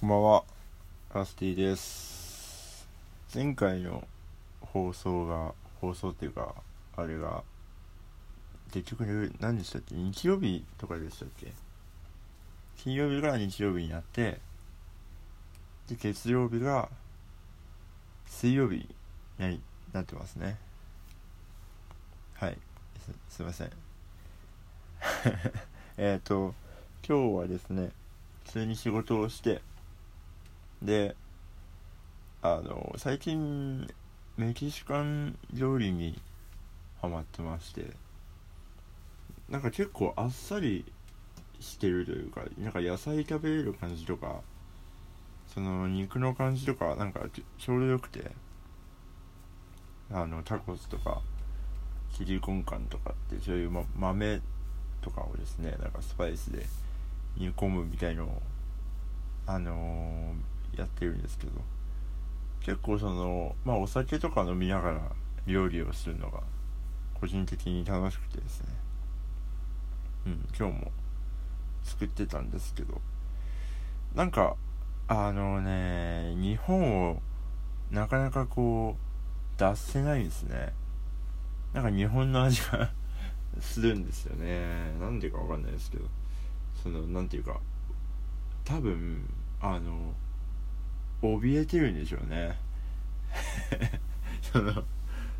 [0.00, 0.44] こんばんは、
[1.14, 2.88] ラスティです。
[3.34, 4.08] 前回の
[4.62, 5.52] 放送が、
[5.82, 6.54] 放送っていうか、
[6.96, 7.42] あれが、
[8.72, 9.94] 結局何でしたっけ？
[9.94, 11.52] 日曜日とかでしたっけ？
[12.78, 14.40] 金曜日が日曜日になって、
[15.86, 16.88] で、月曜日が
[18.24, 18.88] 水曜日に
[19.36, 19.60] なり
[19.92, 20.56] なってますね。
[22.36, 22.56] はい、
[23.28, 23.70] すすいません。
[25.98, 26.54] えっと、
[27.06, 27.90] 今日はですね、
[28.46, 29.60] 普通に仕事をして、
[30.82, 31.14] で
[32.42, 33.86] あの最近
[34.38, 36.18] メキシカン料理に
[37.02, 37.84] ハマってまして
[39.50, 40.84] なんか結構あっさり
[41.60, 44.40] してるというかなんか野菜食べれる感じとか
[45.52, 47.20] その肉の感じとかなんか
[47.58, 48.30] ちょうどよくて
[50.10, 51.20] あのタコスとか
[52.16, 54.40] チリコンカンとかってそういう、ま、豆
[55.02, 56.64] とかをですねなんかスパイスで
[57.36, 58.42] 煮込むみたいのを
[59.46, 61.52] あのーやってるんですけど
[62.60, 65.00] 結構そのまあお酒とか飲みながら
[65.46, 66.42] 料理をするのが
[67.14, 68.68] 個人的に楽しくてですね。
[70.26, 70.92] うん今日も
[71.82, 73.00] 作ってたんですけど
[74.14, 74.56] なんか
[75.08, 77.22] あのね日本を
[77.90, 80.72] なかなかこう出せないんですね。
[81.72, 82.90] なんか日本の味が
[83.60, 84.92] するんですよね。
[85.00, 86.04] なんでかわかんないですけど
[86.82, 87.60] そのなんていうか
[88.64, 89.28] 多分
[89.60, 90.14] あの
[91.22, 92.56] 怯えてるんでしょうね。
[94.52, 94.84] その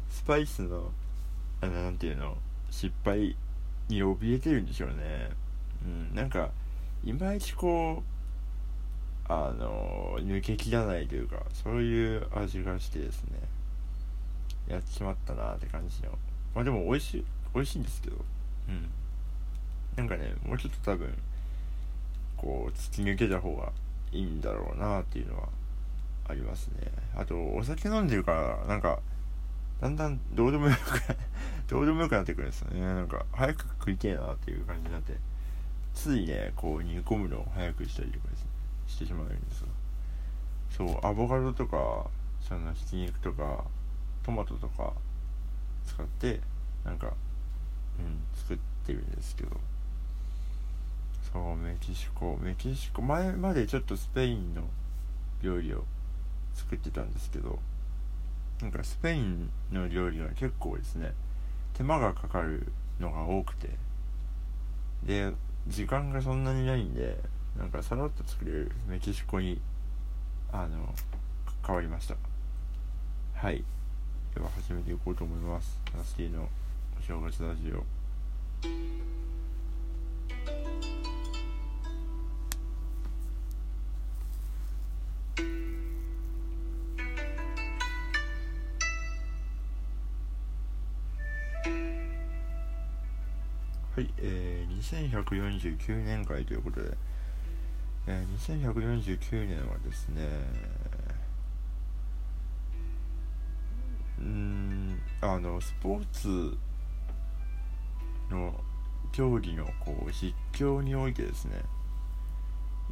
[0.08, 0.92] スパイスの
[1.60, 2.36] あのなんていうの
[2.70, 3.36] 失敗
[3.88, 5.30] に怯えてるんでしょうね。
[5.84, 6.50] うんなんか
[7.04, 8.02] いまいちこ
[9.28, 13.38] うあの抜けきらないというかそういう味がしてですね
[14.68, 16.10] やっちまったなって感じの。
[16.54, 18.16] まあでも美味しい美味しいんですけど。
[18.68, 18.90] うん。
[19.96, 21.14] なんかねもうちょっと多分
[22.36, 23.72] こう突き抜けた方が
[24.12, 25.48] いいんだろうなっていうのは
[26.30, 26.90] ありますね。
[27.16, 29.00] あとお酒飲んでるからなんか
[29.80, 31.00] だんだんどうでもよく
[31.68, 32.80] どうでもよくなってくるんですよね。
[32.80, 35.16] なんか早く食いてえなっていう感じになって
[35.94, 38.50] ついねこう煮込むのを早くしたりとかですね。
[38.86, 39.64] してしまうんです
[40.70, 43.64] そうアボカドとかそのひき肉とか
[44.22, 44.92] トマトとか
[45.86, 46.40] 使って
[46.84, 47.12] なんか
[47.98, 49.56] うん作ってるんですけど。
[51.32, 52.36] そうメキシコ。
[52.42, 54.62] メキシコ前までちょっとスペインの
[55.42, 55.84] 料理を
[56.54, 57.58] 作ってたんですけど
[58.60, 61.12] なんかスペインの料理は結構ですね
[61.74, 63.70] 手間がかかるのが多くて
[65.04, 65.32] で
[65.66, 67.16] 時間がそんなにないんで
[67.58, 69.60] なんかさらっと作れるメキシコに
[70.52, 70.94] あの
[71.66, 72.16] 変わりました。
[73.34, 73.62] はい。
[74.34, 75.78] では始めていこうと思います。
[75.96, 76.48] ナスティの
[76.98, 79.19] お正月ラジオ。
[94.00, 96.88] はい、えー、2149年会ということで、
[98.06, 100.22] えー、2149年はですね
[104.18, 106.56] うんあのスポーツ
[108.30, 108.54] の
[109.12, 111.60] 競技のこう実況においてですね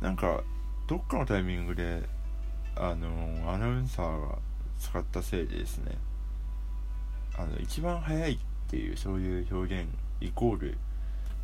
[0.03, 0.43] なんか
[0.87, 2.03] どっかのタイミングで
[2.77, 4.37] あのアナウンサーが
[4.79, 5.97] 使ったせいでですね
[7.35, 8.39] あの一番早いっ
[8.69, 9.89] ていうそういう表現
[10.21, 10.77] イコール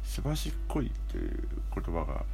[0.05, 2.25] すばしっこいという言葉が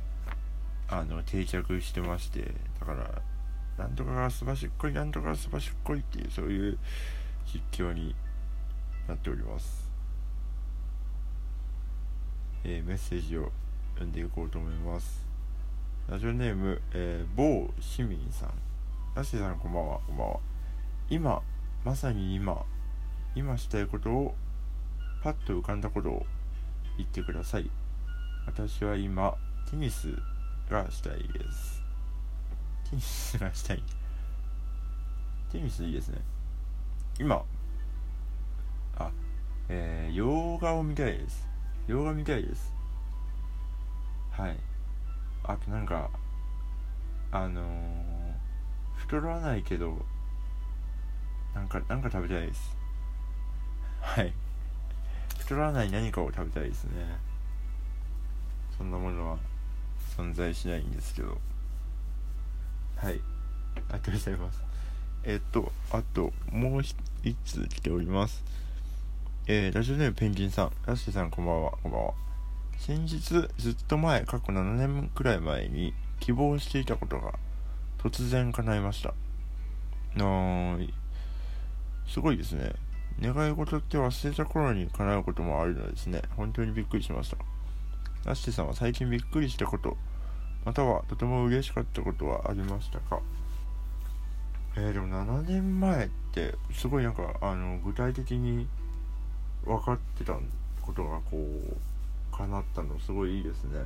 [0.88, 3.22] あの定着してましてだから
[3.78, 6.78] なんとかがすばしっこいなんとかがすばしっこいっていうそういう
[7.46, 8.14] 実況に
[9.08, 9.90] なっております、
[12.64, 13.50] えーメッセージを
[13.94, 15.24] 読んでいこうと思います。
[16.08, 18.50] ラジオネーム、えー某市民さん。
[19.14, 20.00] ラッシーさんこんばんは。
[20.06, 20.40] こんばんは。
[21.08, 21.42] 今
[21.84, 22.62] まさに今。
[23.34, 24.34] 今したいことを
[25.22, 26.26] パッと浮かんだことを。
[27.00, 27.70] 言ってください。
[28.46, 29.34] 私は今
[29.70, 30.08] テニス
[30.70, 31.82] がしたいです。
[32.90, 33.82] テニスがしたい。
[35.50, 36.18] テニスいいですね。
[37.18, 37.42] 今
[38.96, 39.10] あ
[39.68, 41.48] えー、洋画を見たいです。
[41.86, 42.72] 洋画見たいです。
[44.30, 44.56] はい。
[45.44, 46.10] あとなんか
[47.32, 47.64] あのー、
[48.96, 49.96] 太らないけど
[51.54, 52.76] なんかなんか食べたいです。
[54.00, 54.32] はい。
[55.50, 56.90] 太らない何かを食べたいですね。
[58.78, 59.38] そんなものは
[60.16, 61.38] 存在しないんですけど。
[62.94, 63.20] はい。
[63.90, 64.62] ありがとうございます。
[65.24, 66.94] えっとあともう一
[67.44, 68.44] つ来ております。
[69.48, 70.72] えー、ラジオネームペンギンさん。
[70.86, 71.72] ラッシーさんこんばんは。
[71.82, 72.14] こんばんは。
[72.78, 73.48] 先日ずっ
[73.88, 77.34] と前過去7年くらい前に希望していたことが
[77.98, 79.08] 突然叶いました。
[80.20, 80.78] あ
[82.06, 82.72] すごいですね。
[83.22, 86.22] 願い事って忘れた頃に叶うこともあるのですね。
[86.36, 87.36] 本当にびっくりしました。
[88.30, 89.96] アッシュさんは最近びっくりしたこと
[90.64, 93.20] またはとても嬉しかったことはありましたか？
[94.76, 98.68] えー、でも7年前ってすごいなんかあの具体的に
[99.64, 100.34] 分かってた
[100.82, 103.80] ことがこう叶ったのすごいいいですね。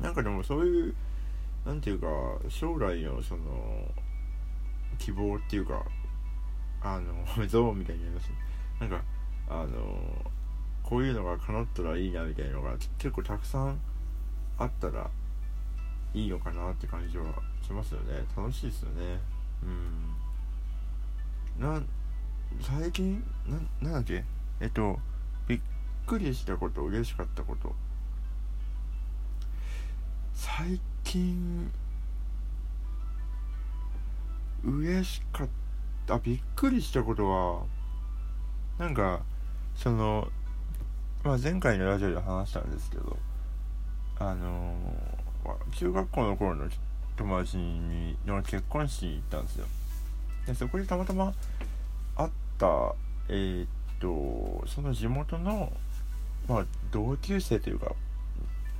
[0.00, 0.94] なんかでもそういう
[1.66, 2.06] なんていうか
[2.48, 3.42] 将来のその
[4.98, 5.82] 希望っていうか
[6.82, 8.34] あのゾーンみたいになりますね
[8.80, 9.02] なんか
[9.48, 10.30] あの
[10.82, 13.78] こういうのが叶ったらいいなみたいなのが結構たくさん
[14.58, 15.10] あったら
[16.14, 17.24] いいのかなって感じは
[17.62, 18.24] しますよね。
[18.36, 19.20] 楽しいですよね。
[21.58, 21.62] うん。
[21.62, 21.82] な
[22.60, 23.22] 最近？
[23.46, 24.24] ななんだっけ？
[24.60, 24.98] えっと
[25.46, 25.60] びっ
[26.06, 27.74] くりしたこと嬉しかったこと。
[30.32, 31.70] 最近
[34.64, 35.52] 嬉しかった
[36.10, 37.62] あびっくりしたことは
[38.78, 39.20] なんか
[39.74, 40.28] その
[41.22, 43.16] まあ前回のラジオで話したんですけど
[44.18, 44.74] あの
[45.76, 46.68] 中学校の頃の
[47.16, 49.66] 友達にの結婚式に行ったんですよ。
[50.46, 51.34] でそこでたまたま
[52.16, 52.94] 会った
[53.28, 53.68] えー、っ
[54.00, 55.72] とその地元の
[56.48, 57.92] まあ同級生というか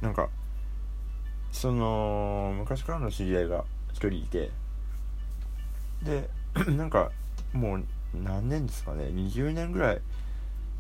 [0.01, 0.29] なんか
[1.53, 4.51] その昔からの知り合いが一人いて
[6.03, 6.31] で
[6.77, 7.11] なんか
[7.53, 7.85] もう
[8.15, 9.05] 何年ですかね。
[9.05, 10.01] 20年ぐらい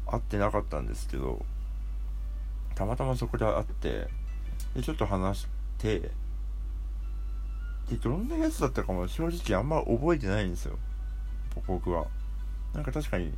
[0.06, 1.44] 会ってなかったんですけど
[2.75, 4.08] たまたまそこで会って
[4.75, 5.46] でちょっと話し
[5.78, 6.10] て
[7.88, 10.78] でどんなやつだったかも正直あんま覚えてないんですよ。
[11.66, 12.06] 僕は。
[12.75, 13.32] なんか確かに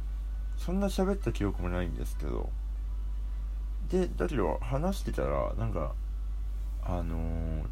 [0.56, 2.50] そんな喋った記憶もないんですけど。
[3.90, 5.92] でだけど話してたらなんか
[6.82, 7.64] あのー、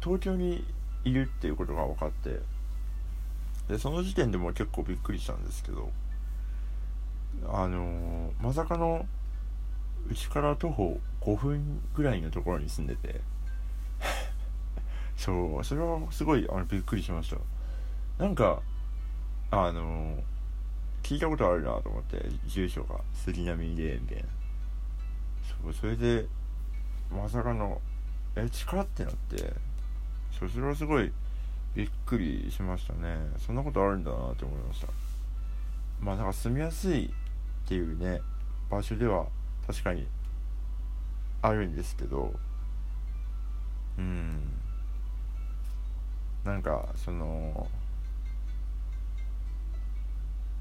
[0.00, 0.64] 東京に
[1.04, 2.40] いるっていうことが分かって
[3.70, 5.90] でその時点でも結構びっくりしたんですけど
[7.48, 9.06] あのー、まさかの
[10.10, 13.20] うちから徒歩5分ぐらいのところに住んでて
[15.16, 17.36] そうそれはすごいあのびっくりしました。
[18.18, 18.60] なんか
[19.52, 20.22] あのー、
[21.02, 24.24] 聞いたことあるなと思って住所が杉並でみたいな
[25.62, 26.26] そうそれで
[27.10, 27.80] まさかの
[28.34, 29.52] え近ってなって
[30.32, 31.12] それはすごい
[31.74, 33.16] びっくりしましたね。
[33.38, 34.88] そんなことあるんだなって思いました。
[36.00, 38.20] まあなんか住みやすいっていうね
[38.70, 39.26] 場所では
[39.66, 40.06] 確かに
[41.42, 42.32] あるんですけど
[43.98, 44.52] うん。
[46.44, 47.68] なんかその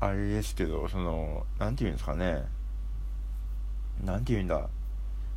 [0.02, 2.44] あれですけどその何て言うんですかね。
[4.04, 4.70] 何て言うんだ。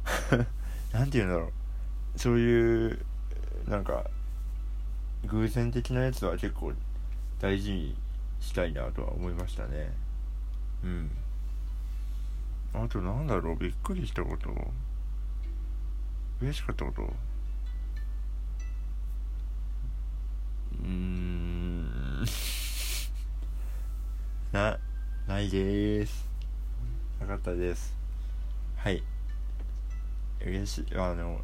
[0.93, 2.19] 何て言うんだろう。
[2.19, 3.05] そういう
[3.67, 4.05] なんか
[5.29, 6.73] 偶然的なやつは結構
[7.41, 7.97] 大事に
[8.41, 9.93] したいなとは思いましたね。
[10.85, 11.11] うん。
[12.75, 14.51] あとなんだろうびっくりしたこと。
[16.41, 17.03] 嬉しかったこと。
[17.03, 22.25] うーん。
[24.53, 24.79] な
[25.27, 26.29] ないです。
[27.21, 27.95] なかったです。
[28.77, 29.03] はい。
[30.45, 31.41] 嬉しいあの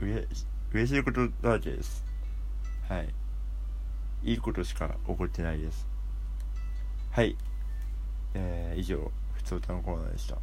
[0.00, 0.26] うれ
[0.72, 2.04] 嬉しいことだらけです。
[2.94, 3.08] はい。
[4.22, 5.84] いいことしか起こってないです。
[7.10, 7.36] はい。
[8.34, 10.36] えー、以上ふつおたのコーナーでした。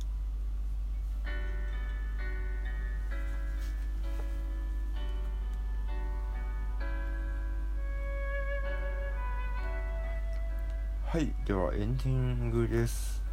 [11.06, 11.34] はい。
[11.46, 13.24] ではエンディングです。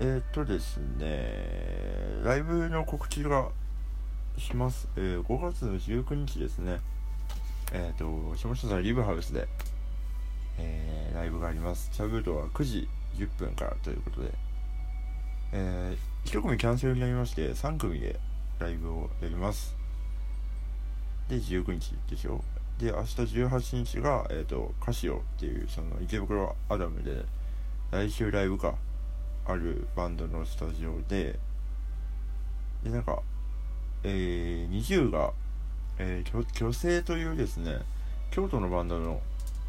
[0.00, 1.32] えー、っとですね
[2.24, 3.50] ライブの告知が
[4.36, 4.88] します。
[4.96, 6.80] えー、5月の19日ですね。
[7.72, 9.46] えっ、ー、と、下下さんリブハウスで、
[10.58, 11.90] えー、ライブがあります。
[11.92, 14.32] チャブートは9時10分からということで、
[15.52, 18.18] えー、1組キャンセルになりまして、3組で
[18.58, 19.76] ライブをやります。
[21.28, 22.42] で、19日でしょ。
[22.78, 27.24] で、明日18日が、えっ、ー、と、カシオっていう、その池袋アダムで、
[27.90, 28.74] 来週ライブか、
[29.46, 31.38] あるバンドのスタジオで、
[32.82, 33.20] で、なんか、
[34.04, 35.32] えー、20が、
[35.98, 37.78] えー、虚勢というですね、
[38.30, 39.20] 京都のバンドの、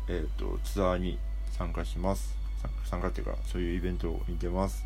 [0.07, 1.17] えーと、ツアーに
[1.57, 2.35] 参加します。
[2.85, 4.85] 参加っていうか、そういうイベントを見てます。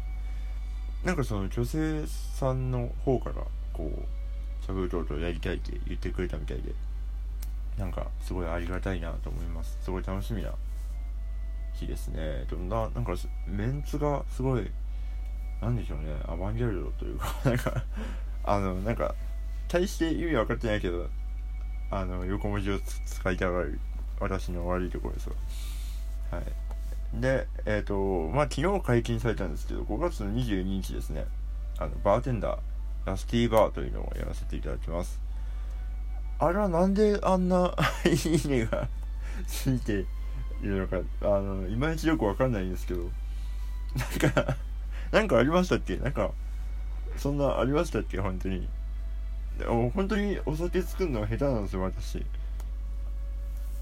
[1.03, 3.35] なんかその女性さんの方から、
[3.73, 6.73] こう、シャブルトとやりたいって言ってくれたみたいで、
[7.77, 9.77] なんかすごいありがたいなと思います。
[9.81, 10.51] すごい楽しみな
[11.73, 12.45] 日ですね。
[12.50, 13.13] でもな、なんか
[13.47, 14.71] メンツがすごい、
[15.62, 17.83] なんでしょうね、アバンギャルドというか、なんか
[18.45, 19.15] あの、なんか、
[19.67, 21.07] 大して意味分かってないけど
[22.00, 23.79] あの横文字を使いたがる
[24.19, 25.35] 私の悪いところですわ
[26.31, 27.21] はい。
[27.21, 31.25] でえっ、ー、とまあ昨日解禁されたんですけど5月の22日ですね。
[31.77, 32.59] あのバーテンダー
[33.05, 35.19] ラスティーバーというのをやらせていただきます。
[36.39, 38.88] あれはなんであんな いいねが
[39.47, 40.05] ついて
[40.63, 40.97] いるのか。
[41.21, 43.01] あのいまいちよくわかんないんですけど。
[44.21, 44.57] なんか
[45.12, 45.97] なんかありましたっけ？
[45.97, 46.31] なんか
[47.17, 48.19] そんなありましたっけ？
[48.19, 48.67] 本当に。
[49.93, 52.25] 本当にお酒作るのは下手なんですよ私。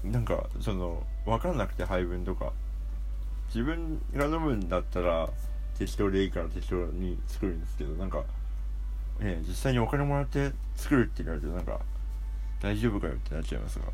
[0.04, 2.52] なんかその分かんなくて配分とか。
[3.54, 5.28] 自分が飲むんだったら
[5.78, 8.24] 適当でいいから適当に作るんですけどなんか
[9.20, 11.78] ね実際にお金もらって作るって言われるとなんか
[12.62, 13.84] 大丈夫かよってなっちゃいますが。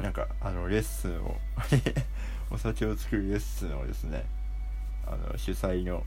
[0.00, 1.36] なんかあのレッスンを
[2.50, 4.24] お酒を作るレッスンをですね
[5.06, 6.04] あの主催の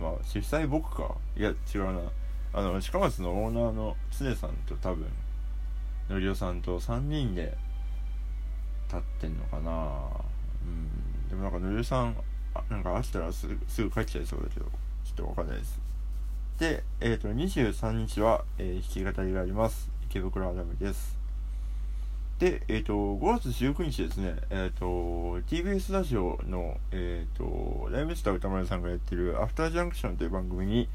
[0.00, 1.14] まあ主催僕か？
[1.36, 2.00] いや違うな。
[2.54, 5.06] あの近松のオーナーの常さんと多分
[6.10, 7.56] のりおさんと3人で
[8.88, 9.70] 立ってんのかな。
[10.62, 11.28] うん。
[11.30, 12.16] でもなんかのりおさん
[12.68, 15.80] なんか明日らすぐすぐ帰っちゃいそうだけどちょっとわかんないです。
[16.58, 19.90] でえっ、ー、と23日は、えー、弾き語りがあります。
[20.10, 21.22] 池袋アダムです。
[22.38, 24.86] で、えっ、ー、と、5月19日ですね、えっ、ー、と、
[25.48, 30.88] TBS ラジオの、えっ、ー、と、ライムスター歌丸さんがやってるアフタージャンクションという番組に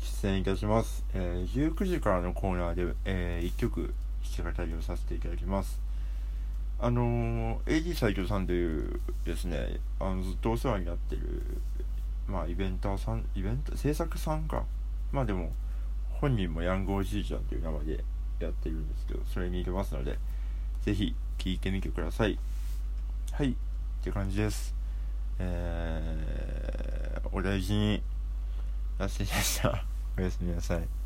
[0.00, 1.04] 出演いたします。
[1.14, 3.94] え19時からのコーナーで、え1曲
[4.38, 5.80] 弾き語りをさせていただきます。
[6.82, 11.42] あの AD 斎藤さんというですね、あのずっとお世話になってる、
[12.26, 14.64] まあ、イベンターさん、イベント、制作さんか。
[15.12, 15.52] まあでも、
[16.08, 18.04] 本人もヤングおじいちゃんという名前で
[18.40, 20.18] やってるんですけど、それに入れますので、
[20.82, 22.38] ぜひ聴いてみてください。
[23.32, 23.54] はい、っ
[24.02, 24.74] て感じです。
[25.38, 28.02] えー、お大事に
[28.98, 29.89] 出してきました。
[30.20, 30.99] おやすみなさい。